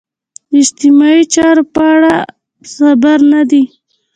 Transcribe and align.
د 0.49 0.51
اجتماعي 0.63 1.21
چارو 1.33 1.63
په 1.73 1.81
اړه 1.93 2.13
خبر 2.73 3.17
نه 3.33 3.41
دي. 3.49 3.63